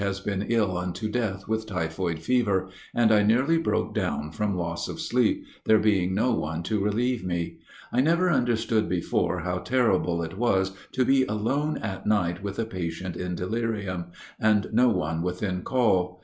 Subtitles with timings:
[0.01, 4.87] has been ill unto death with typhoid fever, and I nearly broke down from loss
[4.87, 7.59] of sleep, there being no one to relieve me.
[7.91, 12.65] I never understood before how terrible it was to be alone at night with a
[12.65, 14.05] patient in delirium,
[14.39, 16.19] and no one within call.